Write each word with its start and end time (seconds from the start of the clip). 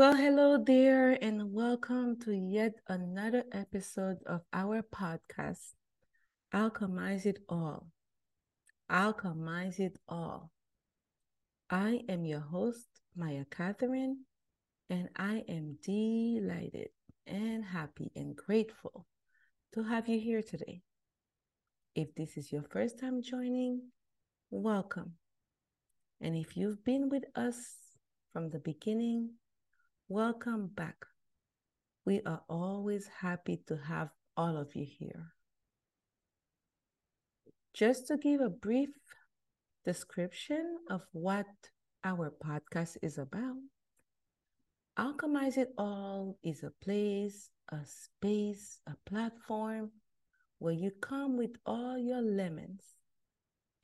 Well, 0.00 0.16
hello 0.16 0.56
there, 0.56 1.10
and 1.22 1.52
welcome 1.52 2.18
to 2.20 2.32
yet 2.32 2.72
another 2.88 3.44
episode 3.52 4.16
of 4.24 4.40
our 4.50 4.80
podcast, 4.80 5.74
Alchemize 6.54 7.26
It 7.26 7.40
All. 7.50 7.86
Alchemize 8.90 9.78
It 9.78 9.98
All. 10.08 10.52
I 11.68 12.00
am 12.08 12.24
your 12.24 12.40
host, 12.40 12.88
Maiya 13.14 13.44
Katherine, 13.50 14.24
and 14.88 15.10
I 15.16 15.44
am 15.50 15.76
delighted 15.84 16.88
and 17.26 17.62
happy 17.62 18.10
and 18.16 18.34
grateful 18.34 19.06
to 19.74 19.82
have 19.82 20.08
you 20.08 20.18
here 20.18 20.40
today. 20.42 20.80
If 21.94 22.14
this 22.14 22.38
is 22.38 22.50
your 22.50 22.62
first 22.62 22.98
time 22.98 23.20
joining, 23.20 23.82
welcome. 24.50 25.16
And 26.22 26.34
if 26.36 26.56
you've 26.56 26.82
been 26.86 27.10
with 27.10 27.24
us 27.36 27.76
from 28.32 28.48
the 28.48 28.60
beginning, 28.60 29.32
welcome 30.10 30.68
back. 30.74 31.06
We 32.04 32.20
are 32.26 32.42
always 32.48 33.08
happy 33.20 33.62
to 33.68 33.76
have 33.76 34.08
all 34.36 34.56
of 34.56 34.74
you 34.74 34.84
here. 34.84 35.26
Just 37.72 38.08
to 38.08 38.16
give 38.16 38.40
a 38.40 38.48
brief 38.48 38.88
description 39.84 40.78
of 40.90 41.02
what 41.12 41.46
our 42.02 42.32
podcast 42.44 42.96
is 43.02 43.18
about, 43.18 43.54
Alchemize 44.98 45.56
It 45.56 45.68
All 45.78 46.36
is 46.42 46.64
a 46.64 46.72
place, 46.82 47.48
a 47.68 47.78
space, 47.84 48.80
a 48.88 48.96
platform 49.08 49.92
where 50.58 50.74
you 50.74 50.90
come 51.00 51.36
with 51.36 51.52
all 51.64 51.96
your 51.96 52.20
lemons 52.20 52.82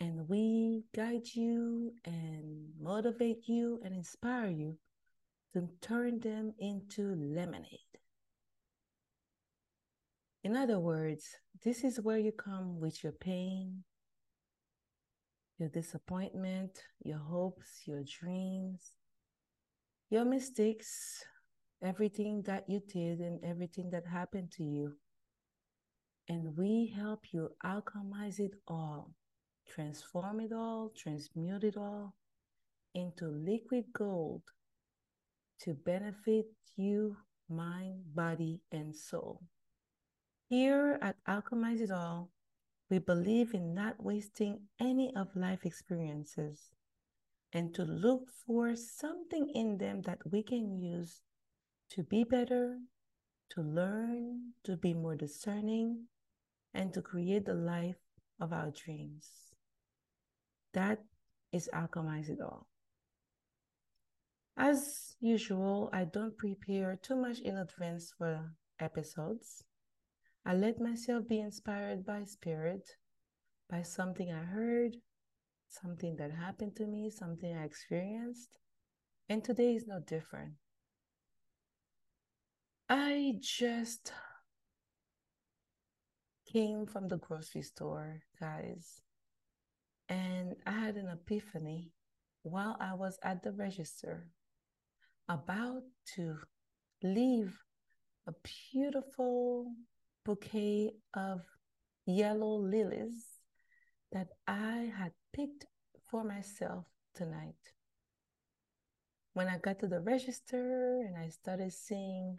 and 0.01 0.29
we 0.29 0.83
guide 0.93 1.29
you 1.35 1.93
and 2.05 2.71
motivate 2.81 3.47
you 3.47 3.81
and 3.85 3.95
inspire 3.95 4.51
you 4.51 4.77
to 5.57 5.67
turn 5.81 6.21
them 6.21 6.53
into 6.59 7.15
lemonade. 7.17 7.81
In 10.45 10.55
other 10.55 10.79
words, 10.79 11.25
this 11.65 11.83
is 11.83 11.99
where 11.99 12.19
you 12.19 12.31
come 12.31 12.79
with 12.79 13.03
your 13.03 13.15
pain, 13.15 13.83
your 15.59 15.71
disappointment, 15.71 16.83
your 17.03 17.17
hopes, 17.17 17.85
your 17.87 18.03
dreams, 18.05 18.93
your 20.11 20.27
mistakes, 20.27 21.25
everything 21.83 22.43
that 22.43 22.69
you 22.69 22.83
did 22.87 23.21
and 23.21 23.43
everything 23.43 23.89
that 23.93 24.07
happened 24.07 24.53
to 24.59 24.63
you. 24.63 24.93
And 26.29 26.55
we 26.55 26.93
help 26.95 27.33
you 27.33 27.49
alchemize 27.65 28.41
it 28.41 28.53
all, 28.69 29.15
transform 29.67 30.41
it 30.41 30.53
all, 30.53 30.93
transmute 30.95 31.65
it 31.65 31.79
all 31.79 32.15
into 32.95 33.29
liquid 33.29 33.85
gold 33.95 34.43
to 35.67 35.75
benefit 35.75 36.47
you, 36.77 37.17
mind, 37.51 38.01
body, 38.15 38.61
and 38.71 38.95
soul. 38.95 39.43
Here 40.49 40.97
at 41.03 41.17
Alchemize 41.29 41.81
It 41.81 41.91
All, 41.91 42.31
we 42.89 43.01
believe 43.01 43.53
in 43.53 43.75
not 43.75 44.01
wasting 44.01 44.61
any 44.81 45.13
of 45.17 45.35
life 45.35 45.67
experiences 45.67 46.71
and 47.53 47.75
to 47.75 47.83
look 47.83 48.29
for 48.47 48.77
something 48.77 49.51
in 49.57 49.79
them 49.79 50.03
that 50.03 50.21
we 50.31 50.41
can 50.41 50.79
use 50.79 51.23
to 51.91 52.05
be 52.05 52.23
better, 52.23 52.79
to 53.51 53.61
learn, 53.61 54.53
to 54.63 54.77
be 54.77 54.95
more 54.95 55.17
discerning, 55.17 56.05
and 56.75 56.95
to 56.95 57.03
create 57.03 57.45
the 57.45 57.55
life 57.55 57.99
of 58.41 58.53
our 58.53 58.71
dreams. 58.71 59.31
That 60.75 61.03
is 61.53 61.69
Alchemize 61.75 62.29
It 62.29 62.41
All. 62.41 62.69
As 64.59 65.17
usual, 65.21 65.91
I 65.93 66.05
don't 66.05 66.39
prepare 66.39 66.97
too 66.97 67.17
much 67.17 67.41
in 67.41 67.59
advance 67.59 68.15
for 68.17 68.53
episodes. 68.81 69.65
I 70.47 70.55
let 70.55 70.81
myself 70.81 71.29
be 71.29 71.41
inspired 71.41 72.07
by 72.07 72.25
spirit, 72.25 72.89
by 73.69 73.83
something 73.83 74.33
I 74.33 74.45
heard, 74.45 74.97
something 75.69 76.17
that 76.17 76.31
happened 76.31 76.75
to 76.77 76.87
me, 76.87 77.11
something 77.11 77.55
I 77.55 77.65
experienced. 77.65 78.59
And 79.29 79.45
today 79.45 79.75
is 79.75 79.87
no 79.87 80.01
different. 80.01 80.55
I 82.89 83.35
just 83.41 84.13
came 86.51 86.87
from 86.87 87.09
the 87.09 87.19
grocery 87.19 87.63
store, 87.63 88.23
guys, 88.41 89.03
and 90.09 90.55
I 90.65 90.71
had 90.71 90.97
an 90.97 91.09
epiphany 91.09 91.91
while 92.43 92.77
I 92.81 92.95
was 92.95 93.19
at 93.23 93.43
the 93.43 93.53
register 93.53 94.29
about 95.29 95.83
to 96.15 96.37
leave 97.03 97.59
a 98.27 98.33
beautiful 98.73 99.73
bouquet 100.25 100.93
of 101.15 101.43
yellow 102.07 102.57
lilies 102.59 103.27
that 104.13 104.29
I 104.47 104.93
had 104.97 105.13
picked 105.33 105.67
for 106.11 106.25
myself 106.25 106.85
tonight. 107.15 107.55
When 109.35 109.49
I 109.49 109.59
got 109.59 109.81
to 109.81 109.87
the 109.87 110.01
register 110.01 111.03
and 111.07 111.17
I 111.17 111.29
started 111.29 111.73
seeing 111.73 112.39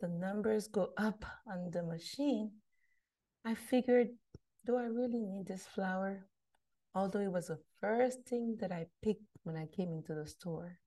the 0.00 0.08
numbers 0.08 0.68
go 0.68 0.90
up 0.98 1.24
on 1.46 1.70
the 1.70 1.82
machine, 1.82 2.52
I 3.44 3.54
figured, 3.54 4.08
do 4.66 4.76
I 4.76 4.84
really 4.84 5.24
need 5.24 5.46
this 5.46 5.66
flower? 5.66 6.26
Although 6.94 7.20
it 7.20 7.32
was 7.32 7.46
the 7.46 7.60
first 7.80 8.24
thing 8.28 8.56
that 8.60 8.72
I 8.72 8.86
picked 9.02 9.22
when 9.44 9.56
I 9.56 9.66
came 9.66 9.92
into 9.92 10.14
the 10.14 10.26
store. 10.26 10.78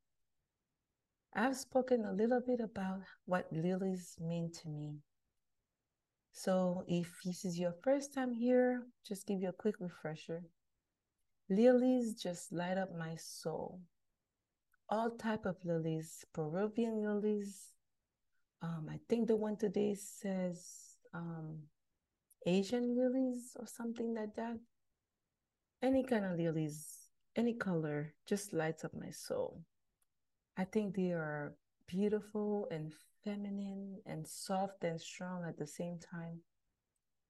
I've 1.33 1.55
spoken 1.55 2.05
a 2.05 2.13
little 2.13 2.41
bit 2.41 2.59
about 2.59 3.01
what 3.25 3.47
lilies 3.51 4.15
mean 4.19 4.51
to 4.61 4.69
me. 4.69 4.95
So 6.31 6.83
if 6.87 7.21
this 7.23 7.45
is 7.45 7.59
your 7.59 7.73
first 7.83 8.13
time 8.13 8.33
here, 8.33 8.83
just 9.05 9.27
give 9.27 9.41
you 9.41 9.49
a 9.49 9.53
quick 9.53 9.75
refresher. 9.79 10.43
Lilies 11.49 12.15
just 12.15 12.51
light 12.51 12.77
up 12.77 12.95
my 12.97 13.15
soul. 13.15 13.79
All 14.89 15.11
type 15.11 15.45
of 15.45 15.57
lilies, 15.63 16.25
Peruvian 16.33 17.03
lilies. 17.03 17.73
Um, 18.61 18.87
I 18.89 18.99
think 19.07 19.27
the 19.27 19.35
one 19.35 19.55
today 19.55 19.95
says 19.95 20.97
um, 21.13 21.59
Asian 22.45 22.95
lilies 22.95 23.55
or 23.59 23.67
something 23.67 24.15
like 24.15 24.35
that. 24.35 24.57
Any 25.81 26.03
kind 26.03 26.25
of 26.25 26.37
lilies, 26.37 27.09
any 27.35 27.53
color, 27.53 28.13
just 28.27 28.51
lights 28.51 28.83
up 28.83 28.93
my 28.93 29.11
soul. 29.11 29.61
I 30.59 30.65
think 30.65 30.93
they 30.93 31.13
are 31.13 31.53
beautiful 31.87 32.67
and 32.69 32.91
feminine 33.23 34.01
and 34.05 34.27
soft 34.27 34.83
and 34.83 34.99
strong 34.99 35.45
at 35.47 35.57
the 35.57 35.65
same 35.65 35.99
time. 35.99 36.41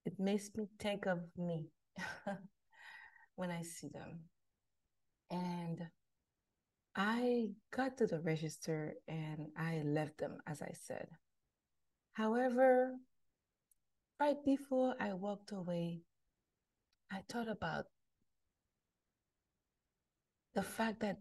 It 0.03 0.19
makes 0.19 0.49
me 0.57 0.67
think 0.79 1.05
of 1.05 1.19
me 1.37 1.67
when 3.35 3.51
I 3.51 3.61
see 3.61 3.89
them. 3.89 4.21
And 5.29 5.79
I 6.95 7.49
got 7.69 7.99
to 7.99 8.07
the 8.07 8.19
register 8.19 8.95
and 9.07 9.49
I 9.55 9.83
left 9.85 10.17
them, 10.17 10.39
as 10.47 10.63
I 10.63 10.71
said. 10.73 11.07
However, 12.13 12.95
right 14.19 14.43
before 14.43 14.95
I 14.99 15.13
walked 15.13 15.51
away, 15.51 16.01
I 17.11 17.21
thought 17.29 17.47
about 17.47 17.85
the 20.55 20.63
fact 20.63 21.01
that 21.01 21.19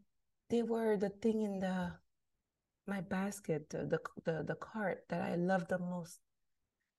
they 0.50 0.62
were 0.62 0.96
the 0.96 1.10
thing 1.10 1.42
in 1.42 1.60
the 1.60 1.92
my 2.86 3.00
basket, 3.00 3.68
the, 3.70 3.84
the 3.84 4.00
the 4.24 4.42
the 4.42 4.54
cart 4.54 5.04
that 5.08 5.20
I 5.22 5.36
loved 5.36 5.68
the 5.68 5.78
most. 5.78 6.20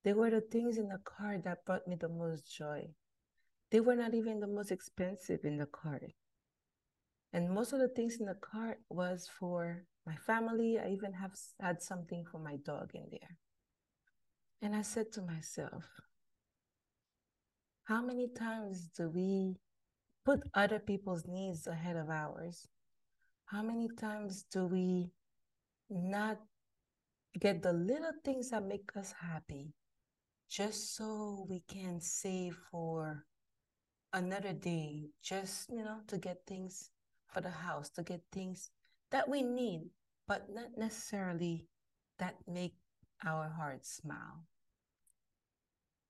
They 0.03 0.13
were 0.13 0.29
the 0.29 0.41
things 0.41 0.77
in 0.77 0.89
the 0.89 0.99
cart 1.03 1.43
that 1.43 1.65
brought 1.65 1.87
me 1.87 1.95
the 1.95 2.09
most 2.09 2.55
joy. 2.55 2.89
They 3.71 3.79
were 3.79 3.95
not 3.95 4.13
even 4.13 4.39
the 4.39 4.47
most 4.47 4.71
expensive 4.71 5.41
in 5.43 5.57
the 5.57 5.65
cart. 5.65 6.13
And 7.33 7.51
most 7.51 7.73
of 7.73 7.79
the 7.79 7.89
things 7.89 8.17
in 8.19 8.25
the 8.25 8.35
cart 8.35 8.79
was 8.89 9.29
for 9.39 9.85
my 10.05 10.15
family. 10.15 10.79
I 10.79 10.89
even 10.89 11.13
have 11.13 11.33
had 11.59 11.81
something 11.81 12.25
for 12.25 12.39
my 12.39 12.55
dog 12.55 12.91
in 12.95 13.07
there. 13.11 13.37
And 14.61 14.75
I 14.75 14.81
said 14.81 15.11
to 15.13 15.21
myself, 15.21 15.85
how 17.83 18.01
many 18.01 18.27
times 18.27 18.89
do 18.95 19.09
we 19.09 19.57
put 20.25 20.41
other 20.53 20.79
people's 20.79 21.25
needs 21.27 21.67
ahead 21.67 21.95
of 21.95 22.09
ours? 22.09 22.67
How 23.51 23.63
many 23.63 23.89
times 23.89 24.45
do 24.51 24.67
we 24.67 25.09
not 25.89 26.37
get 27.39 27.63
the 27.63 27.73
little 27.73 28.13
things 28.23 28.51
that 28.51 28.63
make 28.63 28.91
us 28.95 29.11
happy 29.19 29.73
just 30.47 30.95
so 30.95 31.47
we 31.49 31.63
can 31.67 31.99
save 31.99 32.55
for 32.69 33.25
another 34.13 34.53
day, 34.53 35.09
just, 35.23 35.67
you 35.71 35.83
know, 35.83 36.01
to 36.09 36.19
get 36.19 36.45
things 36.45 36.91
for 37.25 37.41
the 37.41 37.49
house, 37.49 37.89
to 37.91 38.03
get 38.03 38.21
things 38.31 38.69
that 39.09 39.27
we 39.27 39.41
need, 39.41 39.89
but 40.27 40.53
not 40.53 40.77
necessarily 40.77 41.65
that 42.19 42.35
make 42.47 42.75
our 43.25 43.49
hearts 43.49 43.95
smile. 43.95 44.45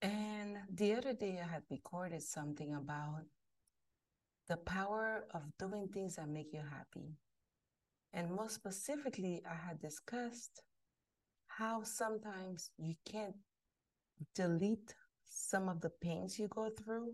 And 0.02 0.58
the 0.74 0.94
other 0.96 1.14
day, 1.14 1.40
I 1.42 1.50
had 1.50 1.64
recorded 1.70 2.22
something 2.22 2.74
about 2.74 3.24
the 4.50 4.58
power 4.58 5.26
of 5.34 5.44
doing 5.58 5.88
things 5.88 6.18
that 6.18 6.28
make 6.28 6.52
you 6.52 6.64
happy. 6.70 7.16
And 8.14 8.32
most 8.32 8.56
specifically, 8.56 9.44
I 9.50 9.56
had 9.56 9.80
discussed 9.80 10.62
how 11.48 11.84
sometimes 11.84 12.72
you 12.78 12.96
can't 13.06 13.36
delete 14.36 14.94
some 15.26 15.70
of 15.70 15.82
the 15.82 15.90
pains 15.90 16.40
you 16.40 16.48
go 16.48 16.70
through, 16.70 17.14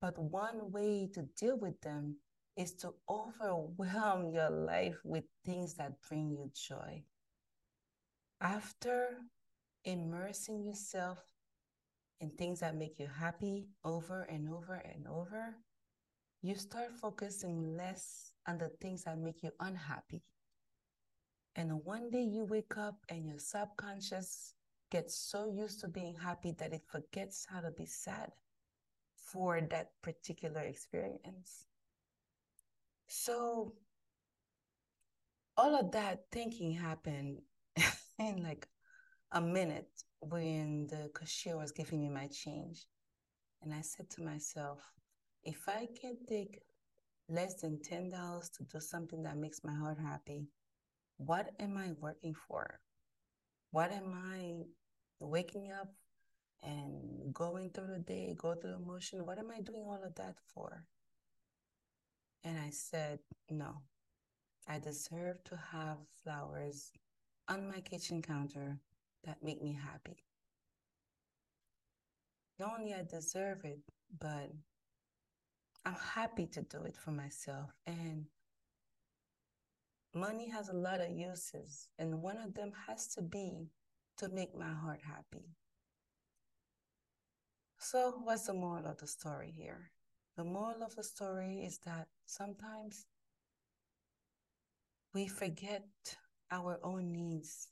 but 0.00 0.18
one 0.18 0.70
way 0.70 1.08
to 1.14 1.22
deal 1.38 1.58
with 1.58 1.80
them 1.80 2.16
is 2.56 2.72
to 2.74 2.94
overwhelm 3.08 4.30
your 4.32 4.50
life 4.50 4.96
with 5.04 5.24
things 5.44 5.74
that 5.74 6.00
bring 6.08 6.30
you 6.30 6.50
joy. 6.54 7.02
After 8.40 9.18
immersing 9.84 10.62
yourself 10.62 11.18
in 12.20 12.30
things 12.30 12.60
that 12.60 12.74
make 12.76 12.98
you 12.98 13.06
happy 13.06 13.68
over 13.84 14.22
and 14.22 14.48
over 14.48 14.74
and 14.74 15.06
over, 15.06 15.56
you 16.42 16.54
start 16.54 16.92
focusing 17.00 17.76
less 17.76 18.32
on 18.46 18.58
the 18.58 18.70
things 18.80 19.04
that 19.04 19.18
make 19.18 19.42
you 19.42 19.50
unhappy. 19.60 20.22
And 21.56 21.84
one 21.84 22.10
day 22.10 22.22
you 22.22 22.44
wake 22.44 22.76
up 22.76 22.96
and 23.08 23.26
your 23.26 23.38
subconscious 23.38 24.54
gets 24.90 25.16
so 25.16 25.46
used 25.46 25.80
to 25.80 25.88
being 25.88 26.14
happy 26.14 26.52
that 26.58 26.72
it 26.72 26.82
forgets 26.86 27.46
how 27.48 27.60
to 27.60 27.70
be 27.70 27.86
sad 27.86 28.30
for 29.16 29.60
that 29.70 29.90
particular 30.02 30.60
experience. 30.60 31.64
So, 33.08 33.74
all 35.56 35.74
of 35.74 35.90
that 35.92 36.24
thinking 36.30 36.72
happened 36.72 37.38
in 38.18 38.42
like 38.42 38.68
a 39.32 39.40
minute 39.40 39.88
when 40.20 40.86
the 40.88 41.10
cashier 41.18 41.56
was 41.56 41.72
giving 41.72 42.00
me 42.02 42.08
my 42.08 42.28
change. 42.28 42.84
And 43.62 43.72
I 43.72 43.80
said 43.80 44.10
to 44.10 44.22
myself, 44.22 44.80
if 45.46 45.68
I 45.68 45.88
can 46.00 46.16
take 46.28 46.60
less 47.28 47.54
than 47.54 47.78
$10 47.78 48.10
to 48.10 48.64
do 48.64 48.80
something 48.80 49.22
that 49.22 49.36
makes 49.36 49.62
my 49.64 49.72
heart 49.72 49.98
happy, 49.98 50.48
what 51.18 51.50
am 51.60 51.76
I 51.76 51.92
working 52.00 52.34
for? 52.34 52.80
What 53.70 53.92
am 53.92 54.12
I 54.32 54.64
waking 55.20 55.70
up 55.72 55.88
and 56.62 57.32
going 57.32 57.70
through 57.70 57.86
the 57.86 57.98
day, 58.00 58.34
go 58.36 58.54
through 58.54 58.72
the 58.72 58.78
motion? 58.78 59.24
What 59.24 59.38
am 59.38 59.50
I 59.50 59.60
doing 59.60 59.84
all 59.86 60.02
of 60.04 60.14
that 60.16 60.34
for? 60.52 60.84
And 62.42 62.58
I 62.58 62.70
said, 62.70 63.20
no, 63.48 63.82
I 64.68 64.78
deserve 64.80 65.42
to 65.44 65.56
have 65.72 65.98
flowers 66.22 66.92
on 67.48 67.68
my 67.68 67.80
kitchen 67.80 68.20
counter 68.20 68.78
that 69.24 69.42
make 69.42 69.62
me 69.62 69.78
happy. 69.80 70.24
Not 72.58 72.78
only 72.78 72.94
I 72.94 73.04
deserve 73.04 73.64
it, 73.64 73.80
but 74.18 74.50
I'm 75.86 75.94
happy 75.94 76.46
to 76.46 76.62
do 76.62 76.82
it 76.82 76.96
for 76.96 77.12
myself. 77.12 77.70
And 77.86 78.26
money 80.12 80.50
has 80.50 80.68
a 80.68 80.72
lot 80.76 81.00
of 81.00 81.10
uses, 81.10 81.86
and 81.96 82.20
one 82.20 82.38
of 82.38 82.54
them 82.54 82.72
has 82.88 83.06
to 83.14 83.22
be 83.22 83.70
to 84.18 84.28
make 84.28 84.52
my 84.58 84.72
heart 84.72 85.00
happy. 85.06 85.44
So, 87.78 88.20
what's 88.24 88.46
the 88.46 88.54
moral 88.54 88.86
of 88.86 88.98
the 88.98 89.06
story 89.06 89.54
here? 89.56 89.92
The 90.36 90.42
moral 90.42 90.82
of 90.82 90.96
the 90.96 91.04
story 91.04 91.62
is 91.64 91.78
that 91.86 92.08
sometimes 92.24 93.06
we 95.14 95.28
forget 95.28 95.86
our 96.50 96.80
own 96.82 97.12
needs 97.12 97.68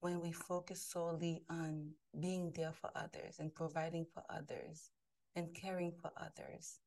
when 0.00 0.20
we 0.20 0.32
focus 0.32 0.82
solely 0.82 1.44
on 1.48 1.92
being 2.18 2.52
there 2.56 2.72
for 2.72 2.90
others 2.96 3.36
and 3.38 3.54
providing 3.54 4.06
for 4.12 4.24
others 4.28 4.90
and 5.36 5.54
caring 5.54 5.92
for 5.92 6.10
others. 6.16 6.80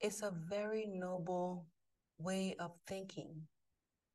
It's 0.00 0.22
a 0.22 0.30
very 0.30 0.86
noble 0.86 1.66
way 2.18 2.54
of 2.58 2.72
thinking. 2.86 3.42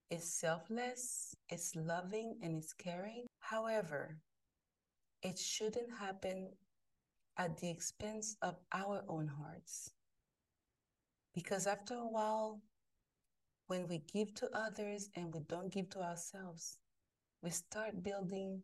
It's 0.10 0.30
selfless, 0.30 1.36
it's 1.50 1.76
loving, 1.76 2.38
and 2.42 2.56
it's 2.58 2.74
caring. 2.74 3.26
However, 3.40 4.18
it 5.22 5.38
shouldn't 5.38 5.92
happen 6.00 6.50
at 7.38 7.58
the 7.58 7.70
expense 7.70 8.38
of 8.42 8.56
our 8.74 9.04
own 9.10 9.28
hearts. 9.28 9.92
Because 11.34 11.68
after 11.68 11.96
a 11.96 12.08
while, 12.08 12.62
when 13.68 13.88
we 13.88 14.02
give 14.12 14.34
to 14.36 14.50
others 14.54 15.10
and 15.16 15.34
we 15.34 15.42
don't 15.42 15.72
give 15.72 15.90
to 15.90 16.02
ourselves, 16.02 16.80
we 17.44 17.50
start 17.50 18.02
building 18.02 18.62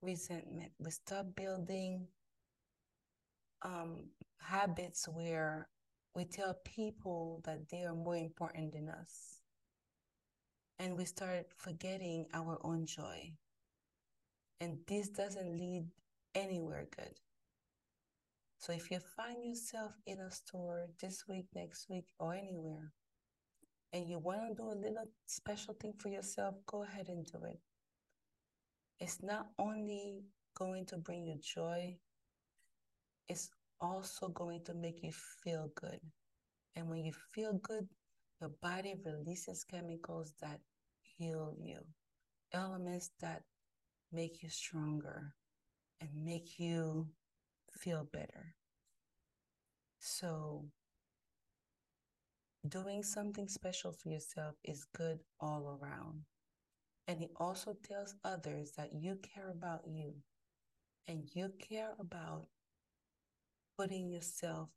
resentment. 0.00 0.72
We 0.78 0.90
start 0.90 1.34
building 1.36 2.06
um, 3.64 4.04
habits 4.38 5.08
where 5.08 5.68
we 6.14 6.24
tell 6.24 6.54
people 6.64 7.40
that 7.44 7.68
they 7.70 7.84
are 7.84 7.94
more 7.94 8.16
important 8.16 8.72
than 8.72 8.88
us. 8.88 9.40
And 10.78 10.96
we 10.96 11.04
start 11.04 11.46
forgetting 11.56 12.26
our 12.34 12.58
own 12.62 12.86
joy. 12.86 13.32
And 14.60 14.78
this 14.86 15.08
doesn't 15.08 15.58
lead 15.58 15.86
anywhere 16.34 16.86
good. 16.96 17.14
So 18.58 18.72
if 18.72 18.90
you 18.90 19.00
find 19.16 19.44
yourself 19.44 19.92
in 20.06 20.20
a 20.20 20.30
store 20.30 20.86
this 21.00 21.24
week, 21.28 21.46
next 21.54 21.88
week, 21.88 22.06
or 22.18 22.34
anywhere, 22.34 22.92
and 23.92 24.08
you 24.08 24.18
want 24.18 24.40
to 24.48 24.54
do 24.54 24.68
a 24.70 24.78
little 24.78 25.08
special 25.26 25.74
thing 25.74 25.94
for 25.98 26.08
yourself, 26.08 26.54
go 26.66 26.84
ahead 26.84 27.08
and 27.08 27.26
do 27.26 27.38
it. 27.44 27.58
It's 29.00 29.22
not 29.22 29.48
only 29.58 30.26
going 30.54 30.86
to 30.86 30.96
bring 30.96 31.26
you 31.26 31.38
joy, 31.42 31.96
it's 33.28 33.50
also 33.80 34.28
going 34.28 34.64
to 34.64 34.74
make 34.74 35.02
you 35.02 35.12
feel 35.12 35.70
good. 35.74 36.00
And 36.76 36.88
when 36.90 37.04
you 37.04 37.12
feel 37.34 37.54
good, 37.54 37.88
your 38.40 38.50
body 38.62 38.94
releases 39.04 39.64
chemicals 39.64 40.34
that 40.40 40.60
heal 41.02 41.54
you, 41.60 41.80
elements 42.52 43.10
that 43.20 43.42
make 44.12 44.42
you 44.42 44.50
stronger 44.50 45.34
and 46.00 46.10
make 46.14 46.58
you 46.58 47.08
feel 47.70 48.04
better. 48.12 48.54
So, 50.00 50.66
doing 52.68 53.02
something 53.04 53.46
special 53.48 53.92
for 53.92 54.08
yourself 54.08 54.56
is 54.64 54.84
good 54.96 55.20
all 55.40 55.78
around. 55.80 56.22
And 57.08 57.22
it 57.22 57.30
also 57.36 57.74
tells 57.84 58.14
others 58.24 58.72
that 58.76 58.92
you 58.94 59.16
care 59.22 59.50
about 59.50 59.82
you 59.86 60.14
and 61.08 61.28
you 61.34 61.52
care 61.58 61.94
about 62.00 62.46
putting 63.82 64.08
yourself 64.08 64.68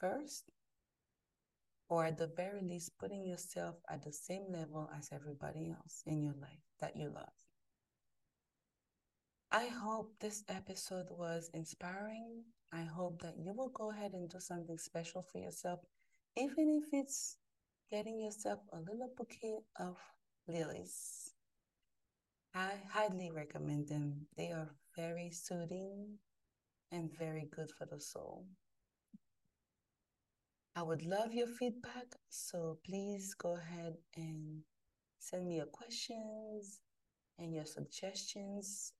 first, 0.00 0.44
or 1.90 2.06
at 2.06 2.16
the 2.16 2.30
very 2.34 2.62
least, 2.62 2.98
putting 2.98 3.26
yourself 3.26 3.74
at 3.90 4.02
the 4.02 4.12
same 4.12 4.46
level 4.48 4.88
as 4.96 5.10
everybody 5.12 5.70
else 5.70 6.02
in 6.06 6.22
your 6.22 6.32
life 6.40 6.64
that 6.80 6.96
you 6.96 7.10
love. 7.14 7.36
I 9.52 9.66
hope 9.66 10.14
this 10.20 10.42
episode 10.48 11.08
was 11.10 11.50
inspiring. 11.52 12.44
I 12.72 12.84
hope 12.84 13.20
that 13.20 13.34
you 13.36 13.52
will 13.52 13.68
go 13.68 13.90
ahead 13.90 14.12
and 14.14 14.26
do 14.30 14.40
something 14.40 14.78
special 14.78 15.22
for 15.30 15.38
yourself, 15.38 15.80
even 16.34 16.80
if 16.82 16.88
it's 16.98 17.36
getting 17.90 18.18
yourself 18.18 18.60
a 18.72 18.78
little 18.78 19.10
bouquet 19.18 19.58
of 19.78 19.98
lilies. 20.48 21.30
I 22.54 22.70
highly 22.90 23.30
recommend 23.30 23.88
them. 23.88 24.26
They 24.34 24.50
are 24.50 24.70
very 24.96 25.30
soothing 25.30 26.16
and 26.94 27.10
very 27.18 27.48
good 27.54 27.70
for 27.76 27.86
the 27.86 28.00
soul. 28.00 28.46
I 30.76 30.82
would 30.82 31.04
love 31.04 31.32
your 31.32 31.48
feedback, 31.48 32.06
so 32.30 32.78
please 32.86 33.34
go 33.34 33.56
ahead 33.56 33.94
and 34.16 34.62
send 35.18 35.46
me 35.46 35.56
your 35.56 35.66
questions 35.66 36.80
and 37.38 37.52
your 37.52 37.64
suggestions 37.64 38.92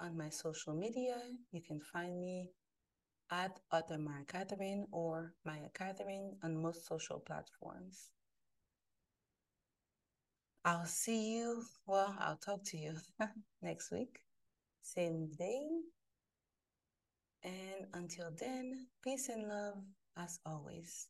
on 0.00 0.16
my 0.16 0.30
social 0.30 0.74
media. 0.74 1.16
You 1.52 1.60
can 1.62 1.80
find 1.80 2.18
me 2.20 2.50
at 3.30 3.58
Author 3.72 3.98
Maiya 3.98 4.26
Katherine 4.26 4.86
or 4.90 5.34
Maiya 5.46 5.72
Katherine 5.74 6.36
on 6.42 6.62
most 6.62 6.86
social 6.86 7.20
platforms. 7.20 8.10
I'll 10.64 10.86
see 10.86 11.36
you, 11.36 11.62
well, 11.86 12.14
I'll 12.18 12.36
talk 12.38 12.64
to 12.66 12.76
you 12.76 12.94
next 13.62 13.92
week, 13.92 14.20
same 14.82 15.28
day. 15.38 15.66
And 17.46 17.86
until 17.94 18.30
then, 18.32 18.88
peace 19.02 19.30
and 19.30 19.48
love 19.48 19.78
as 20.18 20.38
always. 20.44 21.08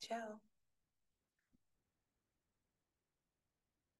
Ciao. 0.00 0.40